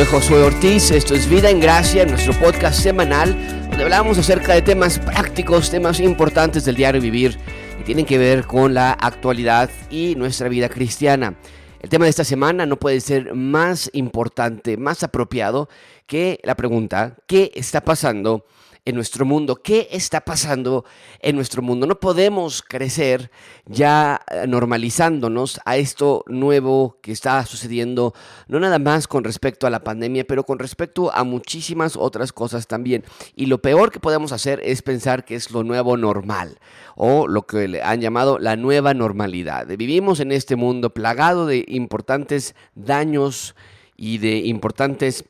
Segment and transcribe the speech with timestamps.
[0.00, 3.36] Soy Josué Ortiz, esto es Vida en Gracia, nuestro podcast semanal,
[3.68, 7.36] donde hablamos acerca de temas prácticos, temas importantes del diario vivir
[7.78, 11.34] y tienen que ver con la actualidad y nuestra vida cristiana.
[11.80, 15.68] El tema de esta semana no puede ser más importante, más apropiado
[16.06, 18.46] que la pregunta, ¿qué está pasando
[18.84, 19.56] en nuestro mundo.
[19.56, 20.84] ¿Qué está pasando
[21.20, 21.86] en nuestro mundo?
[21.86, 23.30] No podemos crecer
[23.66, 28.14] ya eh, normalizándonos a esto nuevo que está sucediendo,
[28.48, 32.66] no nada más con respecto a la pandemia, pero con respecto a muchísimas otras cosas
[32.66, 33.04] también.
[33.36, 36.58] Y lo peor que podemos hacer es pensar que es lo nuevo normal
[36.96, 39.66] o lo que le han llamado la nueva normalidad.
[39.66, 43.54] Vivimos en este mundo plagado de importantes daños
[43.96, 45.24] y de importantes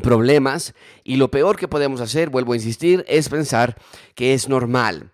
[0.00, 0.74] problemas
[1.04, 3.76] y lo peor que podemos hacer, vuelvo a insistir, es pensar
[4.14, 5.12] que es normal.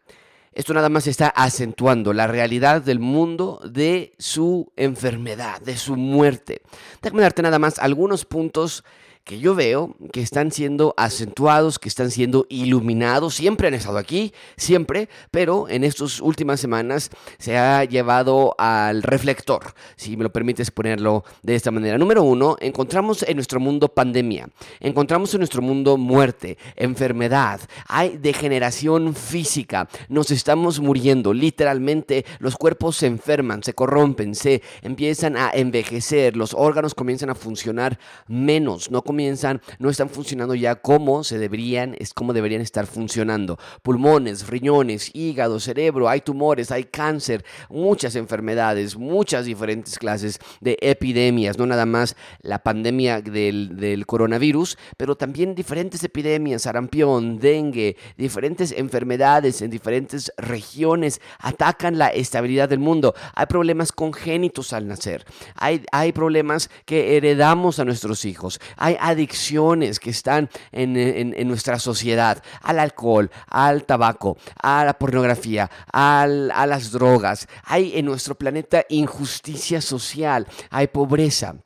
[0.54, 6.60] Esto nada más está acentuando la realidad del mundo de su enfermedad, de su muerte.
[7.00, 8.84] Déjame darte nada más algunos puntos
[9.24, 14.32] que yo veo que están siendo acentuados, que están siendo iluminados, siempre han estado aquí,
[14.56, 20.70] siempre, pero en estas últimas semanas se ha llevado al reflector, si me lo permites
[20.70, 21.98] ponerlo de esta manera.
[21.98, 24.48] Número uno, encontramos en nuestro mundo pandemia,
[24.80, 32.96] encontramos en nuestro mundo muerte, enfermedad, hay degeneración física, nos estamos muriendo, literalmente los cuerpos
[32.96, 39.02] se enferman, se corrompen, se empiezan a envejecer, los órganos comienzan a funcionar menos, no
[39.12, 43.58] comienzan, no están funcionando ya como se deberían, es como deberían estar funcionando.
[43.82, 51.58] Pulmones, riñones, hígado, cerebro, hay tumores, hay cáncer, muchas enfermedades, muchas diferentes clases de epidemias,
[51.58, 58.72] no nada más la pandemia del, del coronavirus, pero también diferentes epidemias, sarampión, dengue, diferentes
[58.72, 63.14] enfermedades en diferentes regiones atacan la estabilidad del mundo.
[63.34, 69.98] Hay problemas congénitos al nacer, hay, hay problemas que heredamos a nuestros hijos, hay adicciones
[69.98, 77.48] que están en, nuestra sociedad, al alcohol, al tabaco, a la pornografía, a las drogas.
[77.64, 81.56] Hay en nuestro planeta injusticia social, hay pobreza.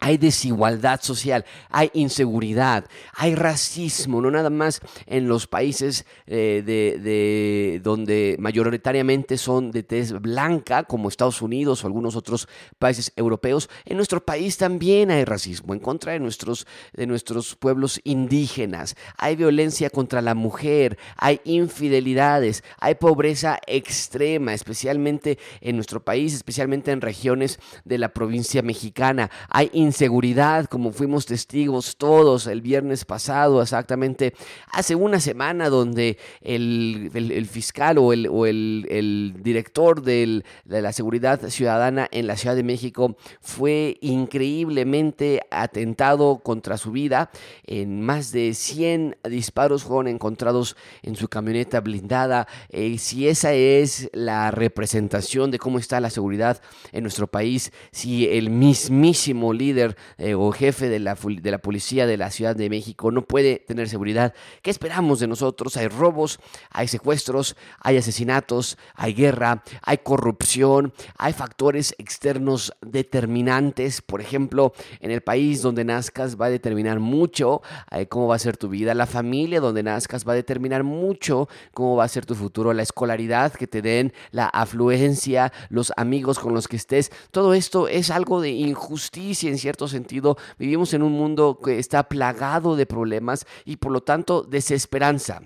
[0.00, 7.80] Hay desigualdad social, hay inseguridad, hay racismo, no nada más en los países eh, de,
[7.82, 12.48] donde mayoritariamente son de tez blanca, como Estados Unidos o algunos otros
[12.78, 13.68] países europeos.
[13.86, 18.94] En nuestro país también hay racismo en contra de nuestros, de nuestros pueblos indígenas.
[19.16, 26.92] Hay violencia contra la mujer, hay infidelidades, hay pobreza extrema, especialmente en nuestro país, especialmente
[26.92, 29.28] en regiones de la provincia mexicana.
[29.48, 34.34] Hay inseguridad, como fuimos testigos todos el viernes pasado, exactamente
[34.72, 42.08] hace una semana, donde el, fiscal o el, o el, director de la seguridad ciudadana
[42.10, 47.30] en la Ciudad de México fue increíblemente atentado contra su vida.
[47.64, 52.46] En más de 100 disparos fueron encontrados en su camioneta blindada.
[52.68, 56.60] Eh, si esa es la representación de cómo está la seguridad
[56.92, 59.77] en nuestro país, si el mismísimo líder
[60.18, 63.58] eh, o jefe de la, de la policía de la Ciudad de México no puede
[63.58, 64.34] tener seguridad.
[64.62, 65.76] ¿Qué esperamos de nosotros?
[65.76, 66.40] Hay robos,
[66.70, 74.02] hay secuestros, hay asesinatos, hay guerra, hay corrupción, hay factores externos determinantes.
[74.02, 78.38] Por ejemplo, en el país donde nazcas va a determinar mucho eh, cómo va a
[78.38, 78.94] ser tu vida.
[78.94, 82.72] La familia donde nazcas va a determinar mucho cómo va a ser tu futuro.
[82.72, 87.10] La escolaridad que te den, la afluencia, los amigos con los que estés.
[87.30, 92.08] Todo esto es algo de injusticia en cierto sentido, vivimos en un mundo que está
[92.08, 95.42] plagado de problemas y por lo tanto desesperanza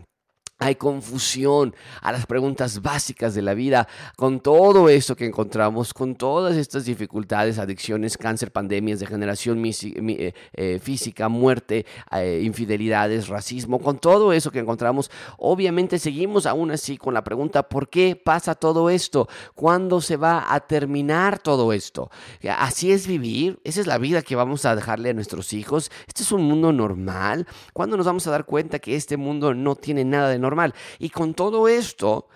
[0.62, 6.14] hay confusión a las preguntas básicas de la vida, con todo esto que encontramos, con
[6.14, 13.98] todas estas dificultades, adicciones, cáncer, pandemias, degeneración eh, eh, física, muerte, eh, infidelidades, racismo, con
[13.98, 18.88] todo eso que encontramos, obviamente seguimos aún así con la pregunta, ¿por qué pasa todo
[18.88, 19.28] esto?
[19.54, 22.10] ¿Cuándo se va a terminar todo esto?
[22.56, 26.22] Así es vivir, esa es la vida que vamos a dejarle a nuestros hijos, este
[26.22, 30.04] es un mundo normal, ¿cuándo nos vamos a dar cuenta que este mundo no tiene
[30.04, 30.52] nada de normal?
[30.99, 32.28] Y con todo esto,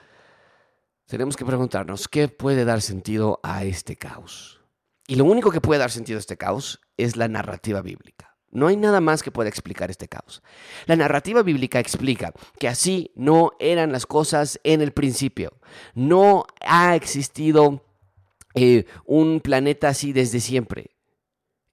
[1.06, 4.60] tenemos que preguntarnos, ¿qué puede dar sentido a este caos?
[5.06, 8.36] Y lo único que puede dar sentido a este caos es la narrativa bíblica.
[8.50, 10.42] No hay nada más que pueda explicar este caos.
[10.86, 15.58] La narrativa bíblica explica que así no eran las cosas en el principio.
[15.94, 17.84] No ha existido
[18.54, 20.96] eh, un planeta así desde siempre.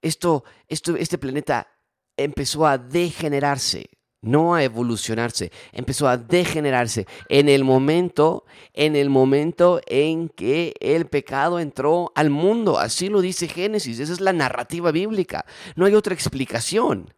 [0.02, 1.68] Esto, esto, este planeta
[2.16, 3.88] empezó a degenerarse
[4.24, 11.06] no a evolucionarse, empezó a degenerarse en el momento, en el momento en que el
[11.06, 12.78] pecado entró al mundo.
[12.78, 15.44] Así lo dice Génesis, esa es la narrativa bíblica.
[15.76, 17.12] No hay otra explicación.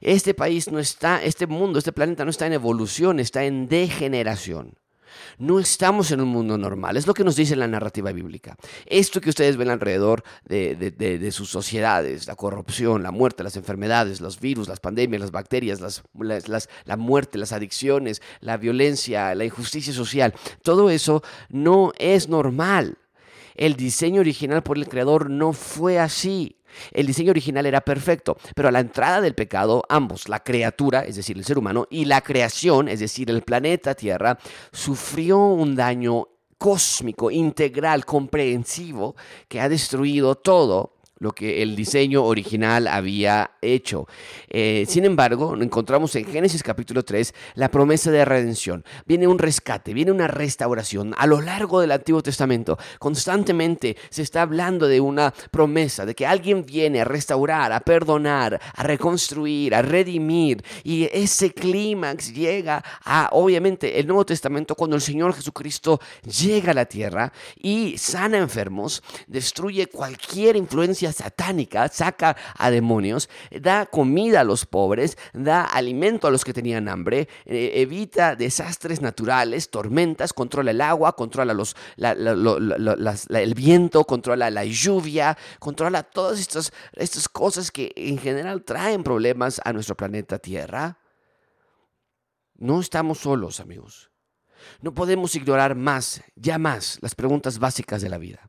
[0.00, 4.74] Este país no está, este mundo, este planeta no está en evolución, está en degeneración.
[5.38, 8.56] No estamos en un mundo normal, es lo que nos dice la narrativa bíblica.
[8.86, 14.40] Esto que ustedes ven alrededor de, sus sociedades, la corrupción, la muerte, las enfermedades, los
[14.40, 20.90] virus, las pandemias, las bacterias, la muerte, las adicciones, la violencia, la injusticia social, todo
[20.90, 22.96] eso no es normal.
[23.60, 26.56] El diseño original por el Creador no fue así.
[26.92, 31.16] El diseño original era perfecto, pero a la entrada del pecado, ambos, la criatura, es
[31.16, 34.38] decir, el ser humano, y la creación, es decir, el planeta Tierra,
[34.72, 39.14] sufrió un daño cósmico, integral, comprensivo,
[39.46, 44.08] que ha destruido todo lo que el diseño original había hecho.
[44.48, 48.84] Eh, sin embargo, encontramos en Génesis capítulo 3 la promesa de redención.
[49.06, 51.14] Viene un rescate, viene una restauración.
[51.18, 56.26] A lo largo del Antiguo Testamento, constantemente se está hablando de una promesa, de que
[56.26, 60.64] alguien viene a restaurar, a perdonar, a reconstruir, a redimir.
[60.84, 66.74] Y ese clímax llega a, obviamente, el Nuevo Testamento cuando el Señor Jesucristo llega a
[66.74, 74.44] la tierra y sana enfermos, destruye cualquier influencia satánica, saca a demonios, da comida a
[74.44, 80.70] los pobres, da alimento a los que tenían hambre, eh, evita desastres naturales, tormentas, controla
[80.70, 87.92] el agua, controla los, el viento, controla la lluvia, controla todas estas, estas cosas que
[87.96, 90.98] en general traen problemas a nuestro planeta Tierra.
[92.54, 94.10] No estamos solos, amigos.
[94.80, 98.46] No podemos ignorar más, ya más, las preguntas básicas de la vida.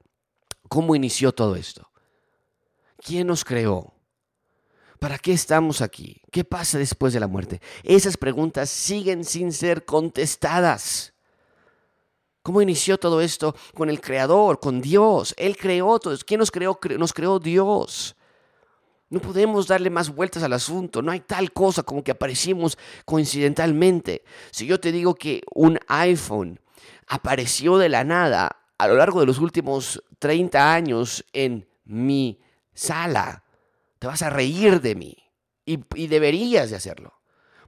[0.68, 1.91] ¿Cómo inició todo esto?
[3.04, 3.94] ¿Quién nos creó?
[5.00, 6.22] ¿Para qué estamos aquí?
[6.32, 7.60] ¿Qué pasa después de la muerte?
[7.84, 11.14] Esas preguntas siguen sin ser contestadas.
[12.44, 15.34] ¿Cómo inició todo esto con el Creador, con Dios?
[15.38, 16.16] Él creó todo.
[16.26, 16.80] ¿Quién nos creó?
[17.00, 18.16] Nos creó Dios.
[19.10, 21.02] No podemos darle más vueltas al asunto.
[21.02, 24.24] No hay tal cosa como que aparecimos coincidentalmente.
[24.52, 26.60] Si yo te digo que un iPhone
[27.08, 32.40] apareció de la nada a lo largo de los últimos 30 años en mi
[32.74, 33.44] sala,
[34.00, 35.18] te vas a reír de mí
[35.66, 37.14] y, deberías de hacerlo.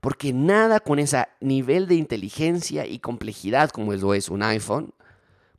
[0.02, 4.94] Porque nada con ese nivel de inteligencia y complejidad como lo es un iPhone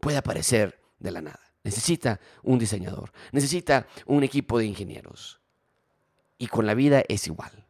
[0.01, 1.41] puede aparecer de la nada.
[1.63, 5.41] Necesita un diseñador, necesita un equipo de ingenieros.
[6.37, 7.67] Y con la vida es igual.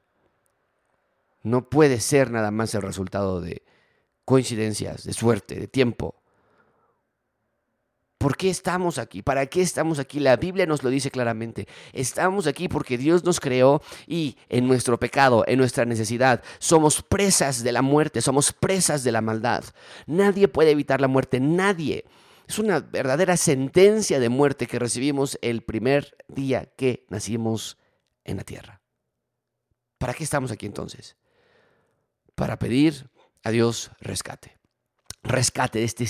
[1.42, 3.62] No puede ser nada más el resultado de
[4.24, 6.23] coincidencias, de suerte, de tiempo.
[8.24, 9.20] ¿Por qué estamos aquí?
[9.20, 10.18] ¿Para qué estamos aquí?
[10.18, 11.68] La Biblia nos lo dice claramente.
[11.92, 17.62] Estamos aquí porque Dios nos creó y en nuestro pecado, en nuestra necesidad, somos presas
[17.62, 19.62] de la muerte, somos presas de la maldad.
[20.06, 22.06] Nadie puede evitar la muerte, nadie.
[22.48, 27.76] Es una verdadera sentencia de muerte que recibimos el primer día que nacimos
[28.24, 28.80] en la tierra.
[29.98, 31.18] ¿Para qué estamos aquí entonces?
[32.34, 33.10] Para pedir
[33.42, 34.63] a Dios rescate
[35.24, 36.06] rescate de este,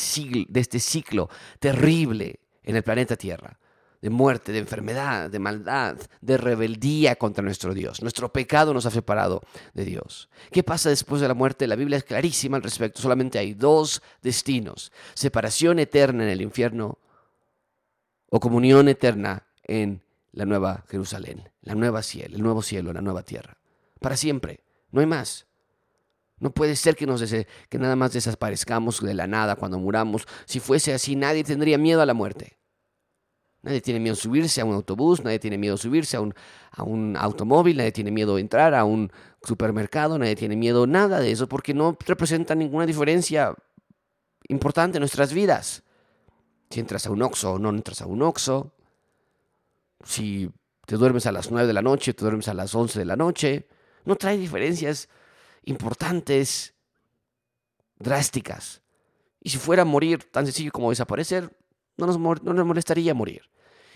[0.49, 1.31] de este ciclo
[1.61, 3.59] terrible en el planeta Tierra,
[4.03, 8.03] de muerte, de enfermedad, de maldad, de rebeldía contra nuestro Dios.
[8.03, 9.43] Nuestro pecado nos ha separado
[9.73, 10.29] de Dios.
[10.51, 11.67] ¿Qué pasa después de la muerte?
[11.67, 13.01] La Biblia es clarísima al respecto.
[13.01, 14.93] Solamente hay dos destinos.
[15.15, 16.99] Separación eterna en el infierno
[18.29, 20.03] o comunión eterna en
[20.33, 23.57] la nueva Jerusalén, la nueva cielo, el nuevo cielo, la nueva tierra.
[24.01, 24.61] Para siempre.
[24.91, 25.47] No hay más.
[26.41, 27.23] No puede ser que, nos
[27.73, 30.27] nada más desaparezcamos de la nada cuando muramos.
[30.47, 32.59] Si fuese así, nadie tendría miedo a la muerte.
[33.63, 37.17] Nadie tiene miedo a subirse a un autobús, nadie tiene miedo a subirse a un,
[37.17, 39.11] a automóvil, nadie tiene miedo a entrar a un
[39.43, 43.55] supermercado, nadie tiene miedo nada de eso porque no representa ninguna diferencia
[44.49, 45.83] importante en nuestras vidas.
[46.69, 48.75] Si entras a un Oxxo o no entras a un Oxxo,
[50.05, 50.51] si
[50.85, 53.17] te duermes a las 9 de la noche, te duermes a las 11 de la
[53.17, 53.67] noche,
[54.05, 55.09] no trae diferencias
[55.67, 56.75] importantes,
[57.99, 58.83] drásticas.
[59.41, 61.57] Y si fuera a morir tan sencillo como desaparecer,
[61.97, 63.43] no nos, no nos molestaría morir.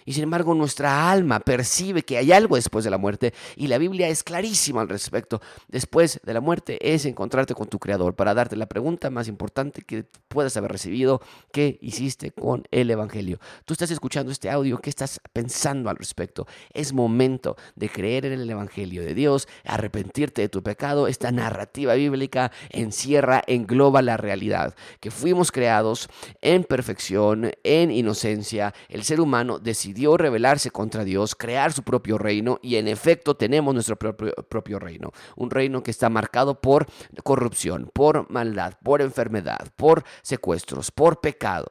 [0.04, 3.78] Y sin embargo nuestra alma percibe que hay algo después de la muerte y la
[3.78, 5.40] Biblia es clarísima al respecto.
[5.68, 9.82] Después de la muerte es encontrarte con tu Creador para darte la pregunta más importante
[9.82, 11.20] que puedas haber recibido.
[11.52, 13.38] ¿Qué hiciste con el Evangelio?
[13.64, 16.46] Tú estás escuchando este audio, ¿qué estás pensando al respecto?
[16.72, 21.08] Es momento de creer en el Evangelio de Dios, arrepentirte de tu pecado.
[21.08, 26.08] Esta narrativa bíblica encierra, engloba la realidad, que fuimos creados
[26.40, 28.74] en perfección, en inocencia.
[28.88, 33.36] El ser humano decidió decidió rebelarse contra Dios, crear su propio reino y en efecto
[33.36, 35.12] tenemos nuestro propio, reino.
[35.34, 36.86] Un reino que está marcado por
[37.24, 41.68] corrupción, por maldad, por enfermedad, por secuestros, por pecado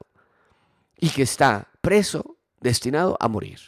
[0.98, 3.60] y que está preso, destinado a morir.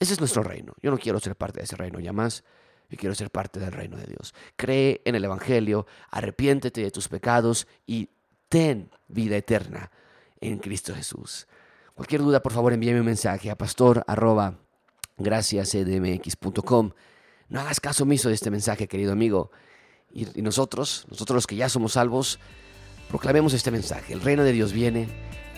[0.00, 0.74] Ese es nuestro reino.
[0.82, 2.42] Yo no quiero ser parte de ese reino ya más.
[2.90, 4.34] Yo quiero ser parte del reino de Dios.
[4.56, 8.10] Cree en el Evangelio, arrepiéntete de tus pecados y
[8.48, 9.92] ten vida eterna
[10.40, 11.46] en Cristo Jesús.
[11.94, 14.58] Cualquier duda, por favor, envíame un mensaje a pastor arroba
[15.18, 15.30] No
[17.60, 19.50] hagas caso omiso de este mensaje, querido amigo.
[20.10, 22.38] Y, y nosotros, nosotros los que ya somos salvos,
[23.08, 24.12] proclamemos este mensaje.
[24.12, 25.08] El reino de Dios viene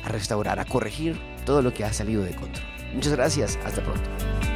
[0.05, 2.65] a restaurar, a corregir todo lo que ha salido de control.
[2.95, 3.59] Muchas gracias.
[3.65, 4.54] Hasta pronto.